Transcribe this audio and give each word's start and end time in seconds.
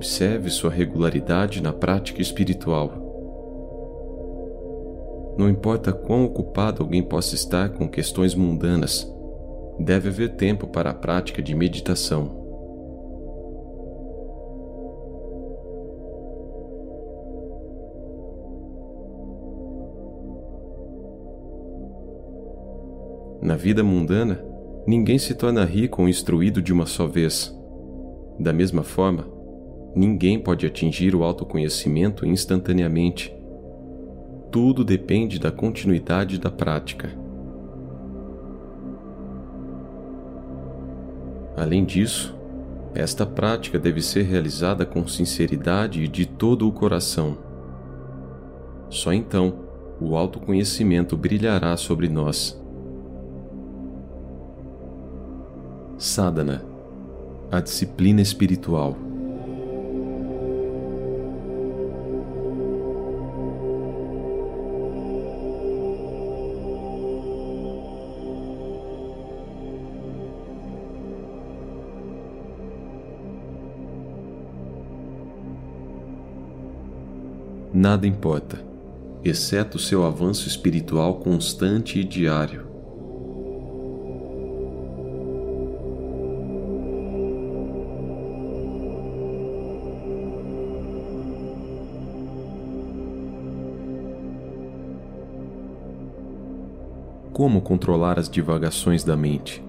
Observe 0.00 0.48
sua 0.48 0.70
regularidade 0.70 1.62
na 1.62 1.74
prática 1.74 2.22
espiritual. 2.22 2.90
Não 5.36 5.46
importa 5.46 5.92
quão 5.92 6.24
ocupado 6.24 6.82
alguém 6.82 7.02
possa 7.02 7.34
estar 7.34 7.68
com 7.68 7.86
questões 7.86 8.34
mundanas, 8.34 9.06
deve 9.78 10.08
haver 10.08 10.36
tempo 10.36 10.66
para 10.66 10.88
a 10.88 10.94
prática 10.94 11.42
de 11.42 11.54
meditação. 11.54 12.30
Na 23.42 23.54
vida 23.54 23.84
mundana, 23.84 24.42
ninguém 24.86 25.18
se 25.18 25.34
torna 25.34 25.62
rico 25.66 26.00
ou 26.00 26.08
instruído 26.08 26.62
de 26.62 26.72
uma 26.72 26.86
só 26.86 27.06
vez. 27.06 27.54
Da 28.38 28.54
mesma 28.54 28.82
forma, 28.82 29.39
ninguém 29.94 30.38
pode 30.38 30.66
atingir 30.66 31.14
o 31.14 31.22
autoconhecimento 31.22 32.26
instantaneamente. 32.26 33.34
Tudo 34.50 34.84
depende 34.84 35.38
da 35.38 35.50
continuidade 35.50 36.38
da 36.38 36.50
prática. 36.50 37.10
Além 41.56 41.84
disso, 41.84 42.34
esta 42.94 43.24
prática 43.24 43.78
deve 43.78 44.02
ser 44.02 44.22
realizada 44.22 44.84
com 44.84 45.06
sinceridade 45.06 46.02
e 46.02 46.08
de 46.08 46.26
todo 46.26 46.66
o 46.66 46.72
coração. 46.72 47.38
Só 48.88 49.12
então 49.12 49.60
o 50.00 50.16
autoconhecimento 50.16 51.16
brilhará 51.16 51.76
sobre 51.76 52.08
nós. 52.08 52.60
Sadhana, 55.98 56.64
a 57.52 57.60
disciplina 57.60 58.22
espiritual. 58.22 59.09
Nada 77.80 78.06
importa, 78.06 78.62
exceto 79.24 79.78
seu 79.78 80.04
avanço 80.04 80.46
espiritual 80.46 81.14
constante 81.14 81.98
e 81.98 82.04
diário. 82.04 82.68
como 97.32 97.62
controlar 97.62 98.18
as 98.18 98.28
divagações 98.28 99.02
da 99.02 99.16
mente. 99.16 99.64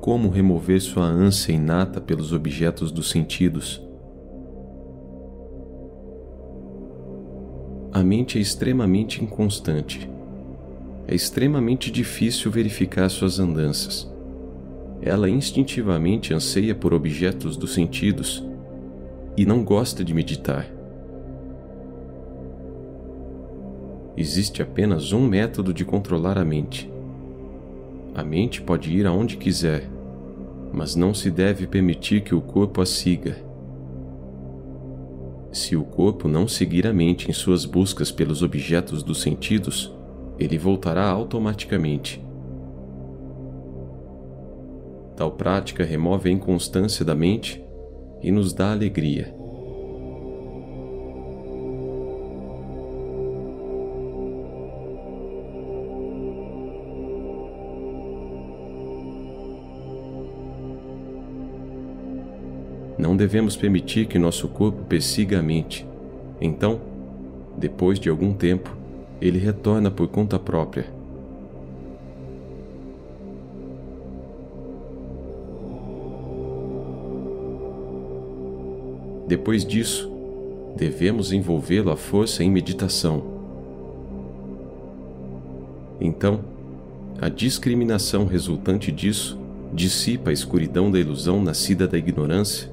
Como 0.00 0.28
remover 0.28 0.80
sua 0.80 1.04
ânsia 1.04 1.52
inata 1.52 2.00
pelos 2.00 2.32
objetos 2.32 2.90
dos 2.90 3.08
sentidos. 3.08 3.80
A 7.94 8.02
mente 8.02 8.38
é 8.38 8.40
extremamente 8.40 9.22
inconstante. 9.22 10.08
É 11.06 11.14
extremamente 11.14 11.90
difícil 11.90 12.50
verificar 12.50 13.06
suas 13.10 13.38
andanças. 13.38 14.10
Ela 15.02 15.28
instintivamente 15.28 16.32
anseia 16.32 16.74
por 16.74 16.94
objetos 16.94 17.54
dos 17.54 17.74
sentidos 17.74 18.42
e 19.36 19.44
não 19.44 19.62
gosta 19.62 20.02
de 20.02 20.14
meditar. 20.14 20.66
Existe 24.16 24.62
apenas 24.62 25.12
um 25.12 25.26
método 25.26 25.74
de 25.74 25.84
controlar 25.84 26.38
a 26.38 26.44
mente. 26.46 26.90
A 28.14 28.24
mente 28.24 28.62
pode 28.62 28.90
ir 28.90 29.06
aonde 29.06 29.36
quiser, 29.36 29.86
mas 30.72 30.96
não 30.96 31.12
se 31.12 31.30
deve 31.30 31.66
permitir 31.66 32.22
que 32.22 32.34
o 32.34 32.40
corpo 32.40 32.80
a 32.80 32.86
siga. 32.86 33.51
Se 35.52 35.76
o 35.76 35.84
corpo 35.84 36.26
não 36.26 36.48
seguir 36.48 36.86
a 36.86 36.94
mente 36.94 37.28
em 37.28 37.32
suas 37.32 37.66
buscas 37.66 38.10
pelos 38.10 38.42
objetos 38.42 39.02
dos 39.02 39.20
sentidos, 39.20 39.92
ele 40.38 40.56
voltará 40.56 41.06
automaticamente. 41.06 42.24
Tal 45.14 45.30
prática 45.32 45.84
remove 45.84 46.30
a 46.30 46.32
inconstância 46.32 47.04
da 47.04 47.14
mente 47.14 47.62
e 48.22 48.32
nos 48.32 48.54
dá 48.54 48.72
alegria. 48.72 49.41
Não 63.12 63.16
devemos 63.18 63.54
permitir 63.56 64.06
que 64.06 64.18
nosso 64.18 64.48
corpo 64.48 64.84
persiga 64.84 65.38
a 65.38 65.42
mente. 65.42 65.86
Então, 66.40 66.80
depois 67.58 68.00
de 68.00 68.08
algum 68.08 68.32
tempo, 68.32 68.74
ele 69.20 69.38
retorna 69.38 69.90
por 69.90 70.08
conta 70.08 70.38
própria. 70.38 70.86
Depois 79.28 79.62
disso, 79.62 80.10
devemos 80.74 81.34
envolvê-lo 81.34 81.90
à 81.90 81.96
força 81.98 82.42
em 82.42 82.50
meditação. 82.50 83.22
Então, 86.00 86.40
a 87.20 87.28
discriminação 87.28 88.24
resultante 88.24 88.90
disso 88.90 89.38
dissipa 89.70 90.30
a 90.30 90.32
escuridão 90.32 90.90
da 90.90 90.98
ilusão 90.98 91.42
nascida 91.42 91.86
da 91.86 91.98
ignorância 91.98 92.71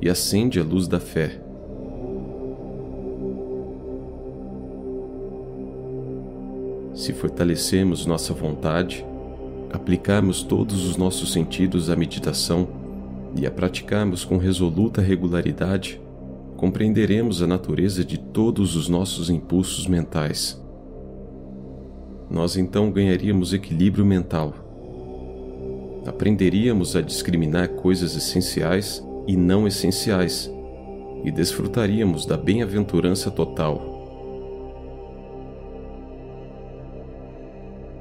e 0.00 0.08
acende 0.08 0.58
a 0.58 0.64
luz 0.64 0.88
da 0.88 0.98
fé. 0.98 1.40
Se 6.94 7.12
fortalecermos 7.12 8.04
nossa 8.06 8.34
vontade, 8.34 9.04
aplicarmos 9.72 10.42
todos 10.42 10.86
os 10.86 10.96
nossos 10.96 11.32
sentidos 11.32 11.88
à 11.88 11.96
meditação 11.96 12.68
e 13.36 13.46
a 13.46 13.50
praticarmos 13.50 14.24
com 14.24 14.36
resoluta 14.36 15.00
regularidade, 15.00 16.00
compreenderemos 16.56 17.42
a 17.42 17.46
natureza 17.46 18.04
de 18.04 18.18
todos 18.18 18.76
os 18.76 18.88
nossos 18.88 19.30
impulsos 19.30 19.86
mentais. 19.86 20.60
Nós 22.28 22.56
então 22.56 22.90
ganharíamos 22.90 23.52
equilíbrio 23.52 24.04
mental. 24.04 24.54
Aprenderíamos 26.06 26.94
a 26.96 27.00
discriminar 27.00 27.68
coisas 27.70 28.14
essenciais 28.14 29.02
e 29.26 29.36
não 29.36 29.66
essenciais, 29.66 30.50
e 31.24 31.30
desfrutaríamos 31.30 32.26
da 32.26 32.36
bem-aventurança 32.36 33.30
total. 33.30 33.98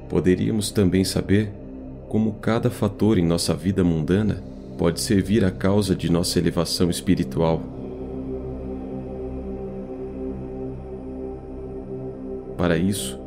Poderíamos 0.09 0.71
também 0.71 1.03
saber 1.03 1.51
como 2.07 2.33
cada 2.33 2.69
fator 2.69 3.17
em 3.19 3.25
nossa 3.25 3.53
vida 3.53 3.83
mundana 3.83 4.43
pode 4.77 4.99
servir 4.99 5.45
à 5.45 5.51
causa 5.51 5.95
de 5.95 6.11
nossa 6.11 6.39
elevação 6.39 6.89
espiritual. 6.89 7.61
Para 12.57 12.77
isso, 12.77 13.19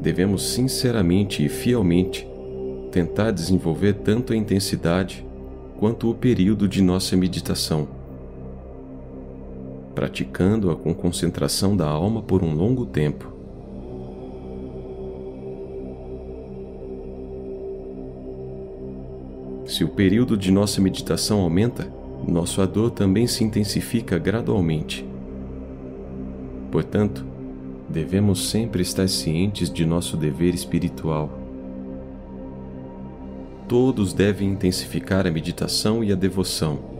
devemos 0.00 0.50
sinceramente 0.50 1.44
e 1.44 1.48
fielmente 1.48 2.26
tentar 2.90 3.30
desenvolver 3.30 3.94
tanto 3.94 4.32
a 4.32 4.36
intensidade 4.36 5.24
quanto 5.78 6.10
o 6.10 6.14
período 6.14 6.68
de 6.68 6.80
nossa 6.80 7.16
meditação, 7.16 7.88
praticando-a 9.94 10.76
com 10.76 10.94
concentração 10.94 11.76
da 11.76 11.86
alma 11.86 12.22
por 12.22 12.42
um 12.42 12.54
longo 12.54 12.86
tempo. 12.86 13.32
Se 19.66 19.82
o 19.82 19.88
período 19.88 20.36
de 20.36 20.52
nossa 20.52 20.80
meditação 20.80 21.40
aumenta, 21.40 21.90
nossa 22.26 22.66
dor 22.66 22.90
também 22.90 23.26
se 23.26 23.42
intensifica 23.42 24.18
gradualmente. 24.18 25.04
Portanto, 26.70 27.24
devemos 27.88 28.48
sempre 28.50 28.82
estar 28.82 29.08
cientes 29.08 29.70
de 29.70 29.84
nosso 29.84 30.16
dever 30.16 30.54
espiritual 30.54 31.43
todos 33.68 34.12
devem 34.12 34.50
intensificar 34.50 35.26
a 35.26 35.30
meditação 35.30 36.02
e 36.02 36.12
a 36.12 36.14
devoção. 36.14 36.94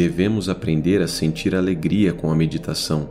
devemos 0.00 0.48
aprender 0.48 1.02
a 1.02 1.06
sentir 1.06 1.54
alegria 1.54 2.12
com 2.12 2.30
a 2.30 2.34
meditação. 2.34 3.06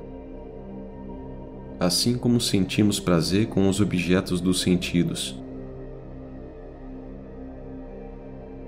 Assim 1.80 2.18
como 2.18 2.42
sentimos 2.42 3.00
prazer 3.00 3.46
com 3.46 3.70
os 3.70 3.80
objetos 3.80 4.42
dos 4.42 4.62
sentidos. 4.62 5.36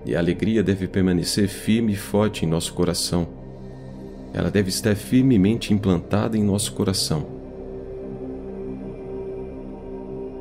E 0.05 0.15
a 0.15 0.19
alegria 0.19 0.63
deve 0.63 0.87
permanecer 0.87 1.47
firme 1.47 1.93
e 1.93 1.95
forte 1.95 2.45
em 2.45 2.47
nosso 2.47 2.73
coração. 2.73 3.27
Ela 4.33 4.49
deve 4.49 4.69
estar 4.69 4.95
firmemente 4.95 5.73
implantada 5.73 6.37
em 6.37 6.43
nosso 6.43 6.73
coração. 6.73 7.41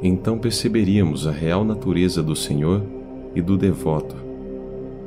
Então 0.02 0.38
perceberíamos 0.38 1.26
a 1.26 1.30
real 1.30 1.62
natureza 1.62 2.22
do 2.22 2.34
Senhor 2.34 2.82
e 3.34 3.42
do 3.42 3.58
devoto, 3.58 4.16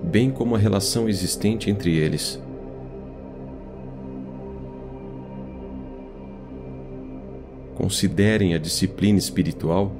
bem 0.03 0.29
como 0.29 0.55
a 0.55 0.59
relação 0.59 1.09
existente 1.09 1.69
entre 1.69 1.95
eles. 1.97 2.39
Considerem 7.73 8.53
a 8.53 8.59
disciplina 8.59 9.17
espiritual 9.17 9.91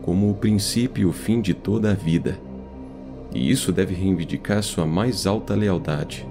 como 0.00 0.30
o 0.30 0.34
princípio 0.34 1.02
e 1.02 1.06
o 1.06 1.12
fim 1.12 1.42
de 1.42 1.52
toda 1.52 1.90
a 1.90 1.94
vida, 1.94 2.38
e 3.34 3.50
isso 3.50 3.72
deve 3.72 3.94
reivindicar 3.94 4.62
sua 4.62 4.86
mais 4.86 5.26
alta 5.26 5.54
lealdade. 5.54 6.26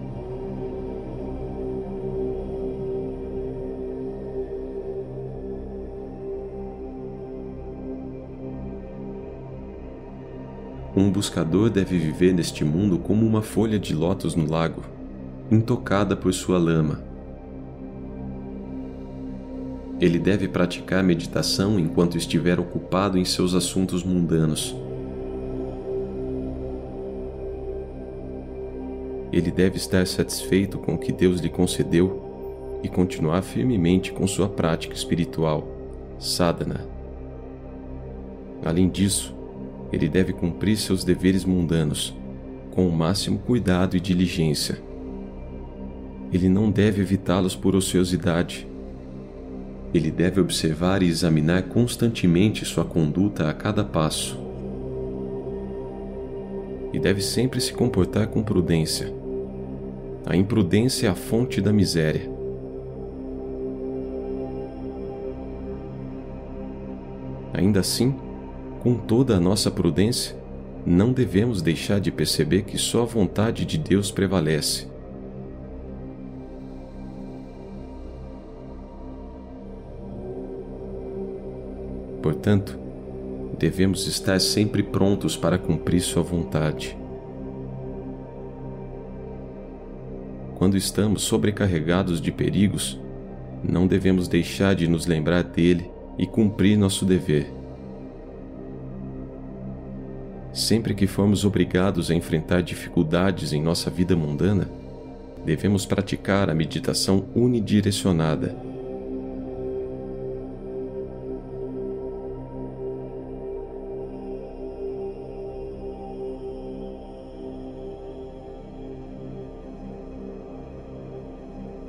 Um 10.96 11.12
buscador 11.12 11.70
deve 11.70 11.96
viver 12.00 12.34
neste 12.34 12.66
mundo 12.66 12.98
como 12.98 13.24
uma 13.24 13.44
folha 13.44 13.78
de 13.78 13.94
lótus 13.94 14.34
no 14.34 14.50
lago, 14.50 14.82
intocada 15.52 16.18
por 16.18 16.34
sua 16.34 16.58
lama. 16.58 17.04
Ele 20.02 20.18
deve 20.18 20.48
praticar 20.48 21.04
meditação 21.04 21.80
enquanto 21.80 22.18
estiver 22.18 22.60
ocupado 22.60 23.18
em 23.18 23.26
seus 23.26 23.54
assuntos 23.54 24.04
mundanos. 24.04 24.76
Ele 29.32 29.52
deve 29.52 29.78
estar 29.78 30.06
satisfeito 30.08 30.78
com 30.78 30.96
o 30.96 30.98
que 30.98 31.12
Deus 31.12 31.40
lhe 31.40 31.50
concedeu 31.50 32.80
e 32.84 32.88
continuar 32.88 33.42
firmemente 33.42 34.12
com 34.12 34.26
sua 34.28 34.48
prática 34.48 34.94
espiritual, 34.94 35.68
sadhana. 36.20 36.88
Além 38.64 38.90
disso, 38.90 39.36
ele 39.92 40.08
deve 40.08 40.34
cumprir 40.34 40.78
seus 40.78 41.04
deveres 41.04 41.46
mundanos 41.46 42.14
com 42.72 42.88
o 42.88 42.92
máximo 42.92 43.40
cuidado 43.40 43.98
e 43.98 44.00
diligência. 44.00 44.80
Ele 46.32 46.50
não 46.50 46.70
deve 46.70 47.02
evitá-los 47.02 47.56
por 47.56 47.76
ociosidade. 47.76 48.68
Ele 49.94 50.12
deve 50.12 50.42
observar 50.42 51.02
e 51.02 51.08
examinar 51.08 51.64
constantemente 51.64 52.66
sua 52.66 52.84
conduta 52.84 53.50
a 53.50 53.54
cada 53.54 53.84
passo. 53.84 54.47
E 56.98 57.00
deve 57.00 57.22
sempre 57.22 57.62
se 57.62 57.72
comportar 57.74 58.26
com 58.26 58.42
prudência. 58.42 59.14
A 60.26 60.36
imprudência 60.36 61.06
é 61.06 61.10
a 61.12 61.14
fonte 61.14 61.62
da 61.62 61.72
miséria. 61.72 62.28
Ainda 67.54 67.82
assim, 67.82 68.16
com 68.82 68.96
toda 68.96 69.36
a 69.36 69.40
nossa 69.40 69.70
prudência, 69.70 70.36
não 70.84 71.14
devemos 71.14 71.62
deixar 71.62 72.00
de 72.00 72.12
perceber 72.12 72.64
que 72.64 72.80
só 72.80 73.04
a 73.04 73.06
vontade 73.06 73.64
de 73.64 73.78
Deus 73.78 74.10
prevalece. 74.10 74.88
Portanto, 82.24 82.87
devemos 83.58 84.06
estar 84.08 84.40
sempre 84.40 84.84
prontos 84.84 85.36
para 85.36 85.58
cumprir 85.58 86.02
Sua 86.02 86.22
vontade. 86.22 86.98
Quando 90.56 90.76
estamos 90.76 91.22
sobrecarregados 91.22 92.20
de 92.20 92.32
perigos, 92.32 93.00
não 93.64 93.86
devemos 93.86 94.28
deixar 94.28 94.76
de 94.76 94.88
nos 94.88 95.06
lembrar 95.06 95.44
dele 95.44 95.90
e 96.18 96.26
cumprir 96.26 96.78
nosso 96.78 97.06
dever. 97.06 97.52
Sempre 100.52 100.96
que 100.96 101.06
formos 101.06 101.46
obrigados 101.46 102.10
a 102.10 102.16
enfrentar 102.16 102.64
dificuldades 102.64 103.54
em 103.54 103.62
nossa 103.62 103.92
vida 103.92 104.16
mundana, 104.16 104.68
devemos 105.46 105.86
praticar 105.86 106.50
a 106.50 106.56
meditação 106.56 107.26
unidirecionada. 107.36 108.56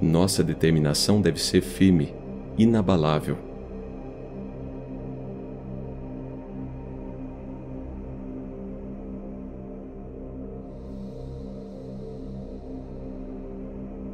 Nossa 0.09 0.43
determinação 0.43 1.21
deve 1.21 1.39
ser 1.39 1.61
firme, 1.61 2.15
inabalável. 2.57 3.37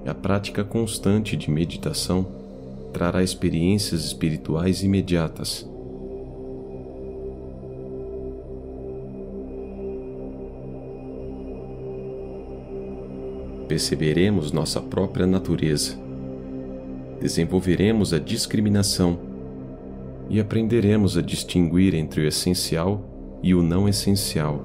A 0.04 0.12
prática 0.12 0.64
constante 0.64 1.36
de 1.36 1.48
meditação 1.48 2.26
trará 2.92 3.22
experiências 3.22 4.04
espirituais 4.04 4.82
imediatas. 4.82 5.64
Perceberemos 13.74 14.52
nossa 14.52 14.80
própria 14.80 15.26
natureza, 15.26 15.98
desenvolveremos 17.20 18.12
a 18.12 18.20
discriminação 18.20 19.18
e 20.30 20.38
aprenderemos 20.38 21.18
a 21.18 21.20
distinguir 21.20 21.92
entre 21.92 22.20
o 22.20 22.24
essencial 22.24 23.04
e 23.42 23.52
o 23.52 23.64
não 23.64 23.88
essencial. 23.88 24.62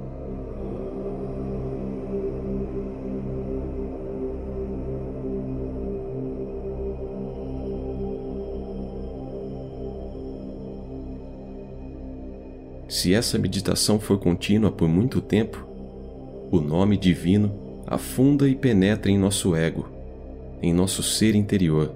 Se 12.87 13.15
essa 13.15 13.39
meditação 13.39 13.99
for 13.99 14.19
contínua 14.19 14.71
por 14.71 14.87
muito 14.87 15.19
tempo, 15.19 15.65
o 16.51 16.61
nome 16.61 16.95
divino 16.95 17.68
afunda 17.89 18.47
e 18.47 18.53
penetra 18.53 19.09
em 19.09 19.17
nosso 19.17 19.55
ego, 19.55 19.89
em 20.61 20.71
nosso 20.71 21.01
ser 21.01 21.33
interior, 21.33 21.91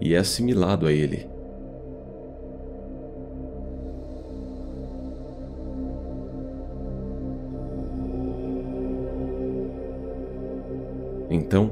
e 0.00 0.12
é 0.12 0.18
assimilado 0.18 0.88
a 0.88 0.92
ele. 0.92 1.24
Então, 11.30 11.70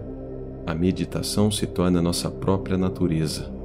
a 0.64 0.72
meditação 0.72 1.50
se 1.50 1.66
torna 1.66 2.00
nossa 2.00 2.30
própria 2.30 2.78
natureza. 2.78 3.55